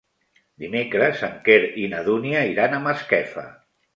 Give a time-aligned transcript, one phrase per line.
[0.63, 3.47] Dimecres en Quer i na Dúnia iran a Masquefa.